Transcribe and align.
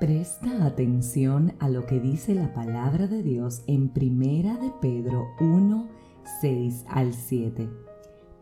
Presta 0.00 0.64
atención 0.64 1.54
a 1.58 1.68
lo 1.68 1.84
que 1.84 1.98
dice 1.98 2.32
la 2.32 2.54
palabra 2.54 3.08
de 3.08 3.20
Dios 3.20 3.64
en 3.66 3.88
Primera 3.88 4.56
de 4.56 4.70
Pedro 4.80 5.26
1, 5.40 5.88
6 6.40 6.84
al 6.88 7.12
7. 7.12 7.68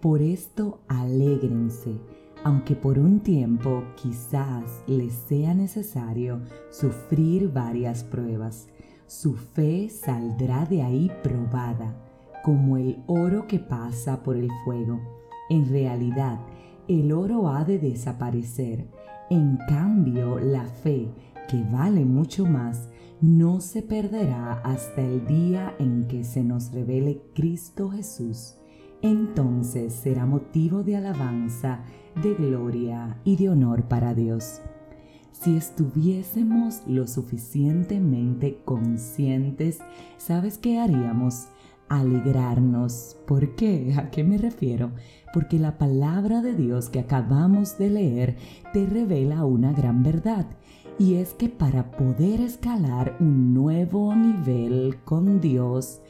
Por 0.03 0.21
esto 0.21 0.81
alégrense, 0.87 1.99
aunque 2.45 2.77
por 2.77 2.99
un 2.99 3.21
tiempo 3.21 3.85
quizás 3.97 4.83
les 4.87 5.15
sea 5.15 5.55
necesario 5.55 6.43
sufrir 6.69 7.51
varias 7.51 8.05
pruebas. 8.05 8.69
Su 9.07 9.35
fe 9.35 9.89
saldrá 9.89 10.67
de 10.67 10.83
ahí 10.83 11.11
probada, 11.23 11.97
como 12.45 12.77
el 12.77 13.03
oro 13.07 13.47
que 13.47 13.61
pasa 13.61 14.23
por 14.23 14.37
el 14.37 14.51
fuego. 14.67 15.01
En 15.49 15.71
realidad, 15.71 16.39
el 16.87 17.13
oro 17.13 17.49
ha 17.49 17.65
de 17.65 17.79
desaparecer. 17.79 18.91
En 19.31 19.57
cambio, 19.67 20.39
la 20.39 20.67
fe 20.67 21.09
que 21.49 21.63
vale 21.71 22.05
mucho 22.05 22.47
más, 22.47 22.89
no 23.21 23.61
se 23.61 23.83
perderá 23.83 24.61
hasta 24.65 25.03
el 25.03 25.27
día 25.27 25.75
en 25.79 26.07
que 26.07 26.25
se 26.25 26.45
nos 26.45 26.73
revele 26.73 27.23
Cristo 27.35 27.91
Jesús. 27.91 28.57
Entonces 29.03 29.93
será 29.95 30.27
motivo 30.27 30.83
de 30.83 30.97
alabanza, 30.97 31.85
de 32.23 32.35
gloria 32.35 33.21
y 33.25 33.37
de 33.37 33.49
honor 33.49 33.89
para 33.89 34.15
Dios. 34.15 34.61
Si 35.33 35.57
estuviésemos 35.57 36.83
lo 36.87 37.07
suficientemente 37.07 38.59
conscientes, 38.65 39.79
¿sabes 40.17 40.59
qué 40.59 40.79
haríamos? 40.79 41.49
Alegrarnos. 41.89 43.17
¿Por 43.27 43.55
qué? 43.55 43.95
¿A 43.97 44.11
qué 44.11 44.25
me 44.25 44.39
refiero? 44.39 44.93
Porque 45.33 45.59
la 45.59 45.79
palabra 45.79 46.43
de 46.43 46.55
Dios 46.55 46.89
que 46.89 47.01
acabamos 47.01 47.79
de 47.79 47.91
leer 47.91 48.37
te 48.73 48.87
revela 48.87 49.45
una 49.45 49.73
gran 49.73 50.03
verdad 50.03 50.47
y 50.99 51.17
es 51.17 51.35
que 51.35 51.49
para 51.49 51.91
poder 51.91 52.41
escalar 52.41 53.17
un 53.21 53.53
nuevo 53.53 54.15
nivel 54.15 54.97
con 55.05 55.41
Dios, 55.41 56.01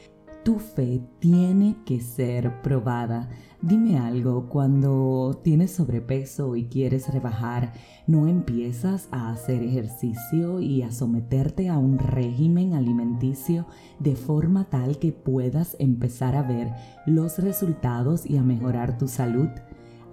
tu 0.47 0.59
fe 0.59 1.01
tiene 1.19 1.75
que 1.85 1.99
ser 1.99 2.61
probada. 2.61 3.27
Dime 3.61 3.99
algo, 3.99 4.47
cuando 4.47 5.41
tienes 5.43 5.71
sobrepeso 5.71 6.55
y 6.55 6.67
quieres 6.67 7.13
rebajar, 7.13 7.73
¿no 8.07 8.27
empiezas 8.27 9.09
a 9.11 9.29
hacer 9.29 9.61
ejercicio 9.61 10.61
y 10.61 10.83
a 10.83 10.91
someterte 10.91 11.67
a 11.67 11.77
un 11.77 11.99
régimen 11.99 12.75
alimenticio 12.75 13.67
de 13.99 14.15
forma 14.15 14.69
tal 14.69 14.99
que 14.99 15.11
puedas 15.11 15.75
empezar 15.79 16.37
a 16.37 16.43
ver 16.43 16.71
los 17.05 17.39
resultados 17.39 18.25
y 18.25 18.37
a 18.37 18.41
mejorar 18.41 18.97
tu 18.97 19.09
salud? 19.09 19.49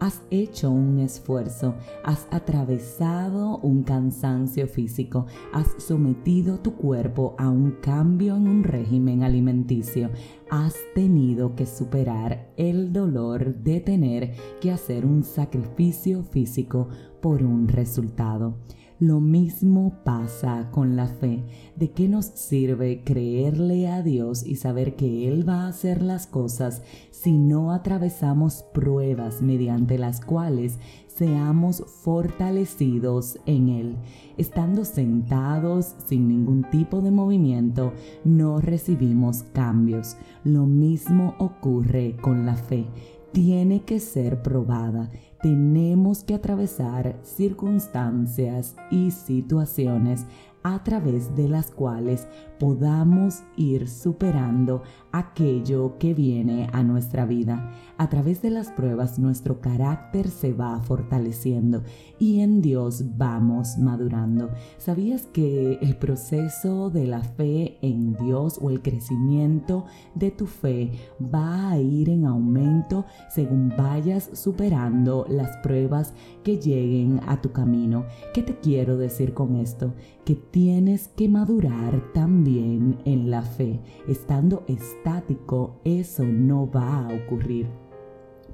Has 0.00 0.22
hecho 0.30 0.70
un 0.70 0.98
esfuerzo, 1.00 1.74
has 2.04 2.26
atravesado 2.30 3.58
un 3.58 3.82
cansancio 3.82 4.66
físico, 4.66 5.26
has 5.52 5.66
sometido 5.78 6.58
tu 6.58 6.74
cuerpo 6.74 7.34
a 7.38 7.48
un 7.48 7.72
cambio 7.80 8.36
en 8.36 8.48
un 8.48 8.64
régimen 8.64 9.22
alimenticio, 9.22 10.10
has 10.50 10.76
tenido 10.94 11.54
que 11.54 11.66
superar 11.66 12.52
el 12.56 12.92
dolor 12.92 13.56
de 13.56 13.80
tener 13.80 14.34
que 14.60 14.70
hacer 14.70 15.06
un 15.06 15.22
sacrificio 15.22 16.22
físico 16.22 16.88
por 17.20 17.42
un 17.42 17.68
resultado. 17.68 18.58
Lo 19.06 19.20
mismo 19.20 19.92
pasa 20.02 20.70
con 20.70 20.96
la 20.96 21.08
fe. 21.08 21.44
¿De 21.76 21.90
qué 21.90 22.08
nos 22.08 22.24
sirve 22.24 23.02
creerle 23.04 23.86
a 23.86 24.02
Dios 24.02 24.46
y 24.46 24.56
saber 24.56 24.96
que 24.96 25.28
Él 25.28 25.46
va 25.46 25.64
a 25.64 25.68
hacer 25.68 26.00
las 26.00 26.26
cosas 26.26 26.80
si 27.10 27.36
no 27.36 27.72
atravesamos 27.72 28.64
pruebas 28.72 29.42
mediante 29.42 29.98
las 29.98 30.22
cuales 30.22 30.78
seamos 31.06 31.84
fortalecidos 32.02 33.38
en 33.44 33.68
Él? 33.68 33.96
Estando 34.38 34.86
sentados 34.86 35.96
sin 36.06 36.26
ningún 36.26 36.64
tipo 36.70 37.02
de 37.02 37.10
movimiento, 37.10 37.92
no 38.24 38.62
recibimos 38.62 39.42
cambios. 39.52 40.16
Lo 40.44 40.64
mismo 40.64 41.34
ocurre 41.38 42.16
con 42.22 42.46
la 42.46 42.54
fe 42.56 42.86
tiene 43.34 43.82
que 43.82 43.98
ser 43.98 44.42
probada. 44.42 45.10
Tenemos 45.42 46.22
que 46.22 46.34
atravesar 46.34 47.18
circunstancias 47.22 48.76
y 48.92 49.10
situaciones 49.10 50.24
a 50.62 50.84
través 50.84 51.34
de 51.34 51.48
las 51.48 51.72
cuales 51.72 52.28
podamos 52.64 53.42
ir 53.58 53.86
superando 53.86 54.82
aquello 55.12 55.98
que 55.98 56.14
viene 56.14 56.66
a 56.72 56.82
nuestra 56.82 57.26
vida. 57.26 57.70
A 57.98 58.08
través 58.08 58.40
de 58.40 58.48
las 58.48 58.70
pruebas 58.70 59.18
nuestro 59.18 59.60
carácter 59.60 60.28
se 60.28 60.54
va 60.54 60.80
fortaleciendo 60.80 61.82
y 62.18 62.40
en 62.40 62.62
Dios 62.62 63.04
vamos 63.18 63.76
madurando. 63.76 64.48
¿Sabías 64.78 65.26
que 65.26 65.78
el 65.82 65.98
proceso 65.98 66.88
de 66.88 67.06
la 67.06 67.20
fe 67.20 67.76
en 67.82 68.14
Dios 68.14 68.58
o 68.62 68.70
el 68.70 68.80
crecimiento 68.80 69.84
de 70.14 70.30
tu 70.30 70.46
fe 70.46 70.90
va 71.22 71.68
a 71.68 71.78
ir 71.78 72.08
en 72.08 72.24
aumento 72.24 73.04
según 73.28 73.74
vayas 73.76 74.30
superando 74.32 75.26
las 75.28 75.54
pruebas 75.58 76.14
que 76.42 76.56
lleguen 76.56 77.20
a 77.26 77.42
tu 77.42 77.52
camino? 77.52 78.06
¿Qué 78.32 78.42
te 78.42 78.56
quiero 78.58 78.96
decir 78.96 79.34
con 79.34 79.56
esto? 79.56 79.92
Que 80.24 80.34
tienes 80.34 81.08
que 81.08 81.28
madurar 81.28 82.02
también 82.14 82.53
en 82.58 83.30
la 83.30 83.42
fe. 83.42 83.80
Estando 84.08 84.64
estático, 84.68 85.80
eso 85.84 86.24
no 86.24 86.70
va 86.70 87.06
a 87.06 87.14
ocurrir. 87.14 87.66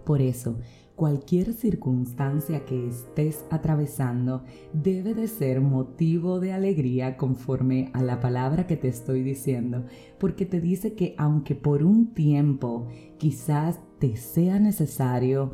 Por 0.05 0.23
eso, 0.23 0.57
cualquier 1.01 1.55
circunstancia 1.55 2.67
que 2.67 2.89
estés 2.89 3.47
atravesando 3.51 4.45
debe 4.73 5.15
de 5.15 5.29
ser 5.29 5.63
motivo 5.63 6.41
de 6.41 6.53
alegría 6.53 7.17
conforme 7.17 7.91
a 7.95 8.03
la 8.03 8.21
palabra 8.21 8.67
que 8.67 8.77
te 8.77 8.89
estoy 8.89 9.23
diciendo, 9.23 9.85
porque 10.19 10.45
te 10.45 10.61
dice 10.61 10.95
que 10.95 11.15
aunque 11.17 11.55
por 11.55 11.85
un 11.85 12.13
tiempo 12.13 12.87
quizás 13.19 13.81
te 13.99 14.17
sea 14.17 14.59
necesario 14.59 15.53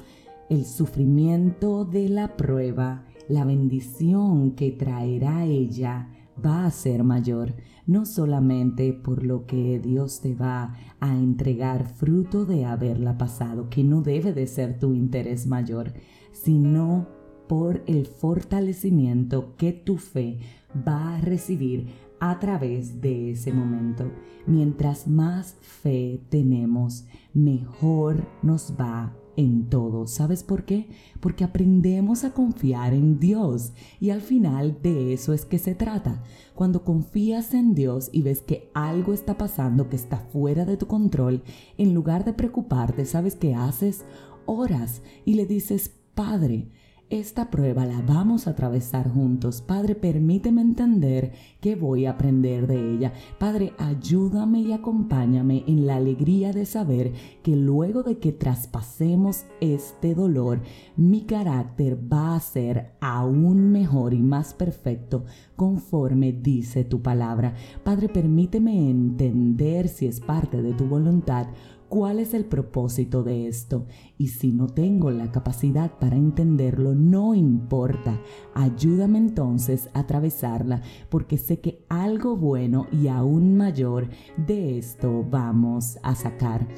el 0.48 0.64
sufrimiento 0.64 1.84
de 1.84 2.08
la 2.08 2.36
prueba, 2.36 3.04
la 3.28 3.44
bendición 3.44 4.52
que 4.52 4.70
traerá 4.72 5.44
ella 5.44 6.08
va 6.44 6.66
a 6.66 6.70
ser 6.70 7.04
mayor, 7.04 7.54
no 7.86 8.04
solamente 8.04 8.92
por 8.92 9.24
lo 9.24 9.46
que 9.46 9.78
Dios 9.78 10.20
te 10.20 10.34
va 10.34 10.74
a 11.00 11.14
entregar 11.14 11.88
fruto 11.88 12.44
de 12.44 12.64
haberla 12.64 13.18
pasado, 13.18 13.68
que 13.70 13.84
no 13.84 14.02
debe 14.02 14.32
de 14.32 14.46
ser 14.46 14.78
tu 14.78 14.94
interés 14.94 15.46
mayor, 15.46 15.92
sino 16.32 17.08
por 17.48 17.82
el 17.86 18.06
fortalecimiento 18.06 19.56
que 19.56 19.72
tu 19.72 19.98
fe 19.98 20.40
va 20.86 21.16
a 21.16 21.20
recibir 21.20 21.86
a 22.18 22.38
través 22.38 23.00
de 23.00 23.30
ese 23.30 23.52
momento. 23.52 24.10
Mientras 24.46 25.06
más 25.06 25.56
fe 25.60 26.20
tenemos, 26.28 27.06
mejor 27.34 28.26
nos 28.42 28.74
va 28.78 29.14
en 29.36 29.68
todo. 29.68 30.06
¿Sabes 30.06 30.42
por 30.42 30.64
qué? 30.64 30.88
Porque 31.20 31.44
aprendemos 31.44 32.24
a 32.24 32.32
confiar 32.32 32.94
en 32.94 33.18
Dios 33.18 33.72
y 34.00 34.10
al 34.10 34.20
final 34.20 34.78
de 34.82 35.12
eso 35.12 35.32
es 35.32 35.44
que 35.44 35.58
se 35.58 35.74
trata. 35.74 36.22
Cuando 36.54 36.84
confías 36.84 37.54
en 37.54 37.74
Dios 37.74 38.08
y 38.12 38.22
ves 38.22 38.42
que 38.42 38.70
algo 38.74 39.12
está 39.12 39.38
pasando 39.38 39.88
que 39.88 39.96
está 39.96 40.18
fuera 40.18 40.64
de 40.64 40.76
tu 40.76 40.86
control, 40.86 41.42
en 41.78 41.94
lugar 41.94 42.24
de 42.24 42.32
preocuparte, 42.32 43.04
¿sabes 43.04 43.36
qué 43.36 43.54
haces? 43.54 44.04
Oras 44.46 45.02
y 45.24 45.34
le 45.34 45.46
dices, 45.46 45.92
Padre, 46.14 46.68
esta 47.08 47.50
prueba 47.50 47.86
la 47.86 48.02
vamos 48.02 48.46
a 48.46 48.50
atravesar 48.50 49.08
juntos. 49.08 49.60
Padre, 49.60 49.94
permíteme 49.94 50.60
entender 50.60 51.32
que 51.60 51.76
voy 51.76 52.06
a 52.06 52.10
aprender 52.10 52.66
de 52.66 52.94
ella. 52.94 53.12
Padre, 53.38 53.72
ayúdame 53.78 54.60
y 54.60 54.72
acompáñame 54.72 55.62
en 55.68 55.86
la 55.86 55.96
alegría 55.96 56.52
de 56.52 56.66
saber 56.66 57.12
que 57.42 57.54
luego 57.54 58.02
de 58.02 58.18
que 58.18 58.32
traspasemos 58.32 59.44
este 59.60 60.14
dolor, 60.14 60.60
mi 60.96 61.22
carácter 61.22 61.96
va 62.12 62.34
a 62.34 62.40
ser 62.40 62.92
aún 63.00 63.70
mejor 63.70 64.12
y 64.12 64.22
más 64.22 64.52
perfecto 64.54 65.24
conforme 65.54 66.32
dice 66.32 66.84
tu 66.84 67.02
palabra. 67.02 67.54
Padre, 67.84 68.08
permíteme 68.08 68.90
entender 68.90 69.88
si 69.88 70.06
es 70.06 70.20
parte 70.20 70.60
de 70.60 70.72
tu 70.72 70.86
voluntad 70.86 71.46
cuál 71.96 72.18
es 72.18 72.34
el 72.34 72.44
propósito 72.44 73.22
de 73.22 73.48
esto. 73.48 73.86
Y 74.18 74.28
si 74.28 74.52
no 74.52 74.66
tengo 74.66 75.10
la 75.10 75.32
capacidad 75.32 75.98
para 75.98 76.16
entenderlo, 76.16 76.94
no 76.94 77.34
importa. 77.34 78.20
Ayúdame 78.52 79.16
entonces 79.16 79.88
a 79.94 80.00
atravesarla 80.00 80.82
porque 81.08 81.38
sé 81.38 81.60
que 81.60 81.86
algo 81.88 82.36
bueno 82.36 82.86
y 82.92 83.08
aún 83.08 83.56
mayor 83.56 84.10
de 84.36 84.76
esto 84.76 85.24
vamos 85.30 85.96
a 86.02 86.14
sacar. 86.14 86.68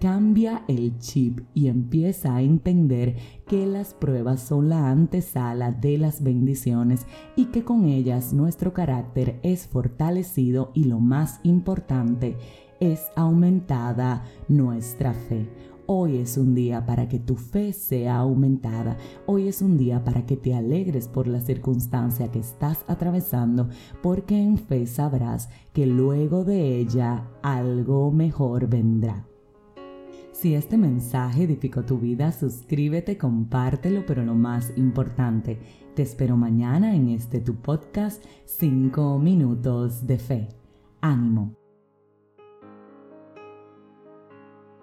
Cambia 0.00 0.62
el 0.68 0.96
chip 0.98 1.40
y 1.52 1.66
empieza 1.66 2.36
a 2.36 2.42
entender 2.42 3.16
que 3.48 3.66
las 3.66 3.92
pruebas 3.92 4.40
son 4.40 4.68
la 4.68 4.88
antesala 4.88 5.72
de 5.72 5.98
las 5.98 6.22
bendiciones 6.22 7.06
y 7.34 7.46
que 7.46 7.64
con 7.64 7.86
ellas 7.86 8.32
nuestro 8.32 8.72
carácter 8.72 9.40
es 9.42 9.66
fortalecido 9.66 10.70
y 10.74 10.84
lo 10.84 11.00
más 11.00 11.40
importante, 11.42 12.36
es 12.80 13.10
aumentada 13.14 14.24
nuestra 14.48 15.12
fe. 15.12 15.48
Hoy 15.86 16.18
es 16.18 16.38
un 16.38 16.54
día 16.54 16.86
para 16.86 17.08
que 17.08 17.18
tu 17.18 17.34
fe 17.34 17.72
sea 17.72 18.18
aumentada. 18.18 18.96
Hoy 19.26 19.48
es 19.48 19.60
un 19.60 19.76
día 19.76 20.04
para 20.04 20.24
que 20.24 20.36
te 20.36 20.54
alegres 20.54 21.08
por 21.08 21.26
la 21.26 21.40
circunstancia 21.40 22.30
que 22.30 22.38
estás 22.38 22.84
atravesando, 22.86 23.68
porque 24.02 24.40
en 24.40 24.56
fe 24.56 24.86
sabrás 24.86 25.50
que 25.72 25.86
luego 25.86 26.44
de 26.44 26.78
ella 26.78 27.28
algo 27.42 28.10
mejor 28.12 28.68
vendrá. 28.68 29.26
Si 30.32 30.54
este 30.54 30.78
mensaje 30.78 31.42
edificó 31.42 31.84
tu 31.84 31.98
vida, 31.98 32.32
suscríbete, 32.32 33.18
compártelo, 33.18 34.06
pero 34.06 34.24
lo 34.24 34.34
más 34.34 34.72
importante, 34.76 35.58
te 35.94 36.02
espero 36.02 36.36
mañana 36.36 36.94
en 36.94 37.08
este 37.08 37.40
tu 37.40 37.56
podcast 37.56 38.24
5 38.46 39.18
minutos 39.18 40.06
de 40.06 40.18
fe. 40.18 40.48
Ánimo. 41.02 41.59